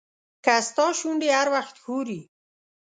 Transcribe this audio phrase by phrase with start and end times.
[0.43, 2.21] که ستا شونډې هر وخت ښوري.